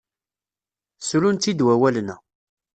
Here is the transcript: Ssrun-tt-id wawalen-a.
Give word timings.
Ssrun-tt-id 0.99 1.65
wawalen-a. 1.65 2.15